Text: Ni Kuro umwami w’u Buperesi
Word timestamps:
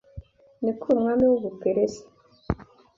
Ni 0.61 0.71
Kuro 0.79 0.93
umwami 0.97 1.23
w’u 1.29 1.39
Buperesi 1.43 2.03